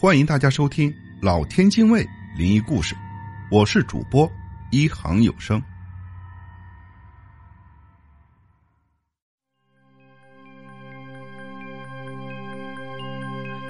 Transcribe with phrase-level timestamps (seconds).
[0.00, 2.94] 欢迎大家收听老天津卫灵异故事，
[3.50, 4.30] 我是主播
[4.70, 5.60] 一行有声。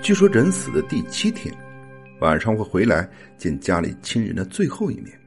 [0.02, 1.50] 据说人死的第七天，
[2.20, 3.08] 晚上会回来
[3.38, 5.18] 见家里亲人的最后一面。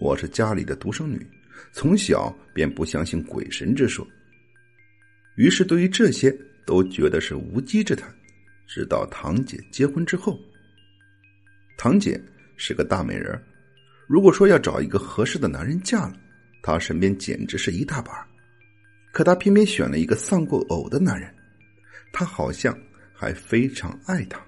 [0.00, 1.24] 我是家里的独生女，
[1.70, 4.04] 从小便不相信鬼神之说，
[5.36, 8.12] 于是对于这些都觉得是无稽之谈。
[8.74, 10.40] 直到堂姐结婚之后，
[11.76, 12.18] 堂姐
[12.56, 13.38] 是个大美人，
[14.06, 16.14] 如果说要找一个合适的男人嫁了，
[16.62, 18.26] 她身边简直是一大把。
[19.12, 21.30] 可她偏偏选了一个丧过偶的男人，
[22.14, 22.74] 他好像
[23.12, 24.40] 还非常爱她。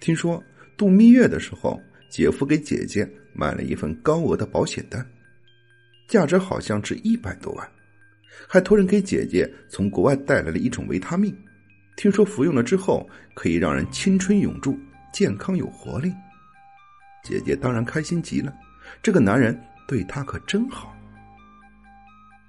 [0.00, 0.42] 听说
[0.76, 5.08] 度蜜月的时候，姐夫给姐姐买了一份高额的保险单，
[6.08, 7.72] 价值好像值一百多万，
[8.48, 11.32] 还托人给姐姐从国外带来了一种维他命。
[11.96, 14.78] 听说服用了之后可以让人青春永驻、
[15.12, 16.12] 健康有活力，
[17.22, 18.52] 姐姐当然开心极了。
[19.02, 20.94] 这个男人对她可真好。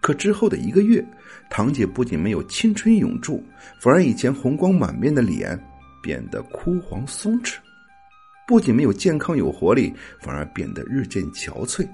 [0.01, 1.03] 可之后的一个月，
[1.49, 3.43] 堂姐不仅没有青春永驻，
[3.79, 5.59] 反而以前红光满面的脸
[6.01, 7.55] 变得枯黄松弛；
[8.47, 11.87] 不仅没有健康有活力，反而变得日渐憔悴，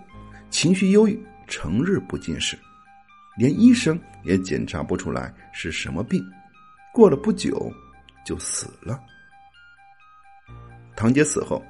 [0.50, 2.58] 情绪忧郁，成日不进食，
[3.38, 6.22] 连医生也检查不出来是什么病。
[6.94, 7.72] 过了不久，
[8.26, 9.00] 就死了。
[10.96, 11.64] 堂姐死后，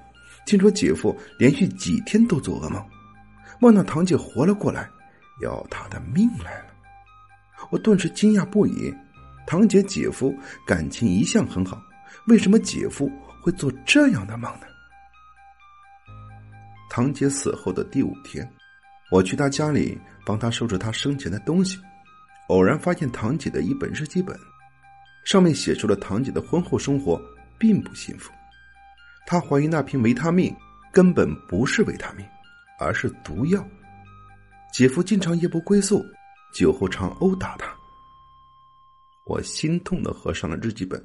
[0.46, 2.84] 听说姐夫连续几天都做噩梦，
[3.60, 4.90] 梦到堂姐活了过来，
[5.42, 6.66] 要她的命来了。
[7.70, 8.94] 我顿时惊讶不已。
[9.48, 10.34] 堂姐姐夫
[10.66, 11.82] 感情一向很好，
[12.28, 14.68] 为什么姐夫会做这样的梦呢？
[16.90, 18.50] 堂姐死后的第五天，
[19.12, 21.80] 我去她家里帮她收拾她生前的东西，
[22.50, 24.38] 偶然发现堂姐的一本日记本。
[25.24, 27.22] 上面写出了堂姐的婚后生活
[27.58, 28.32] 并不幸福，
[29.26, 30.54] 她怀疑那瓶维他命
[30.92, 32.26] 根本不是维他命，
[32.80, 33.66] 而是毒药。
[34.74, 36.04] 姐夫经常夜不归宿，
[36.54, 37.72] 酒后常殴打她。
[39.28, 41.02] 我心痛的合上了日记本，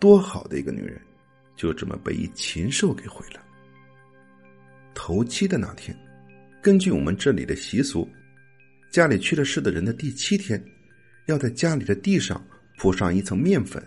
[0.00, 1.00] 多好的一个女人，
[1.54, 3.40] 就这么被一禽兽给毁了。
[4.94, 5.96] 头七的那天，
[6.60, 8.08] 根据我们这里的习俗，
[8.90, 10.62] 家里去了世的人的第七天，
[11.26, 12.44] 要在家里的地上。
[12.76, 13.82] 铺上一层面粉，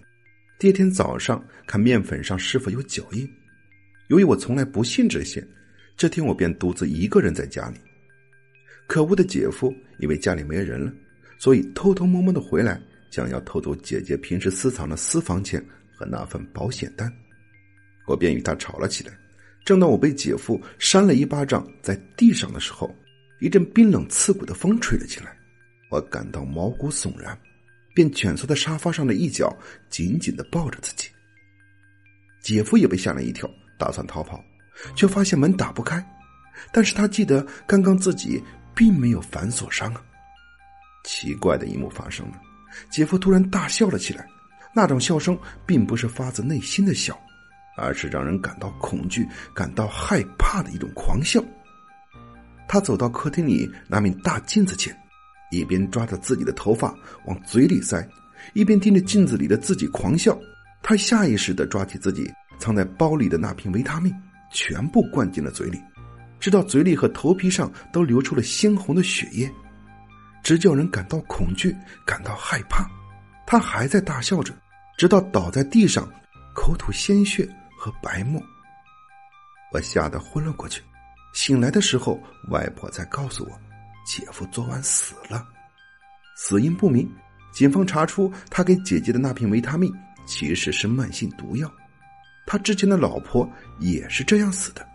[0.60, 3.30] 第二天早上看面粉上是否有脚印。
[4.08, 5.46] 由于我从来不信这些，
[5.96, 7.78] 这天我便独自一个人在家里。
[8.88, 10.94] 可恶的姐夫以为家里没人了，
[11.38, 12.82] 所以偷偷摸摸的回来，
[13.12, 17.12] 想要偷走姐姐平时私藏的私房钱和那份保险单。
[18.06, 19.14] 我便与他吵了起来。
[19.66, 22.90] 正当我被姐夫扇了一巴掌在地上的时候，
[23.42, 25.38] 一阵冰冷刺骨的风吹了起来，
[25.92, 27.38] 我感到毛骨悚然。
[27.98, 29.52] 便蜷缩在沙发上的一角，
[29.90, 31.10] 紧紧的抱着自己。
[32.44, 34.40] 姐夫也被吓了一跳，打算逃跑，
[34.96, 36.06] 却发现门打不开。
[36.72, 38.40] 但是他记得刚刚自己
[38.76, 40.02] 并没有反锁上啊。
[41.06, 42.40] 奇怪的一幕发生了，
[42.92, 44.28] 姐夫突然大笑了起来，
[44.76, 45.36] 那种笑声
[45.66, 47.20] 并不是发自内心的笑，
[47.78, 51.44] 而是让人感到恐惧、感到害怕的一种狂笑。
[52.68, 54.96] 他走到客厅里那面大镜子前。
[55.52, 56.94] 一边抓着自己的头发
[57.26, 58.08] 往嘴里塞，
[58.54, 60.38] 一边盯着镜子里的自己狂笑。
[60.82, 64.14] 他下意识的抓起自己藏在包里的那瓶维他命，
[64.52, 65.82] 全部灌进了嘴里，
[66.40, 69.52] 直到嘴里和头皮上都流出了鲜红的血液，
[70.44, 71.76] 直叫人感到恐惧，
[72.06, 72.90] 感到害怕。
[73.46, 74.54] 他还在大笑着，
[74.98, 76.10] 直到倒在地上，
[76.54, 77.48] 口吐鲜血
[77.78, 78.42] 和白沫。
[79.74, 80.82] 我吓得昏了过去。
[81.34, 83.67] 醒来的时候，外婆才告诉我。
[84.08, 85.46] 姐夫昨晚死了，
[86.38, 87.08] 死因不明。
[87.52, 89.94] 警方查出他给姐姐的那瓶维他命
[90.26, 91.70] 其实是慢性毒药，
[92.46, 94.88] 他之前的老婆也是这样死的。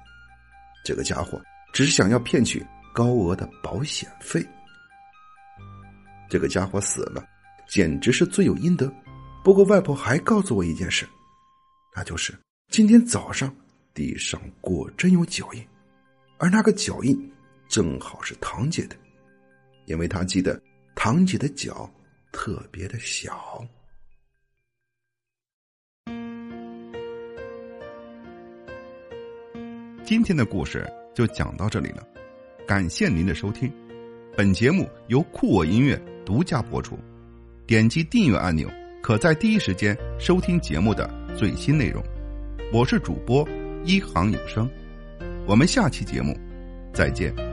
[0.85, 1.41] 这个家伙
[1.75, 2.65] 只是想要骗取
[2.95, 4.45] 高额的保险费。
[6.31, 7.23] 这个家伙死了，
[7.69, 8.91] 简直是罪有应得。
[9.45, 11.07] 不过外婆还告诉我一件事，
[11.95, 12.33] 那就是
[12.71, 13.55] 今天早上
[13.93, 15.67] 地上果真有脚印，
[16.39, 17.33] 而那个脚印
[17.73, 18.95] 正好是堂姐的。
[19.87, 20.61] 因为他记得
[20.95, 21.91] 堂姐的脚
[22.31, 23.67] 特别的小。
[30.05, 32.07] 今天的故事就讲到这里了，
[32.67, 33.73] 感谢您的收听。
[34.37, 35.97] 本节目由酷我音乐
[36.27, 36.99] 独家播出，
[37.67, 38.69] 点击订阅按钮，
[39.03, 42.03] 可在第一时间收听节目的最新内容。
[42.71, 43.49] 我是主播
[43.85, 44.69] 一行有声，
[45.47, 46.39] 我们下期节目
[46.93, 47.52] 再见。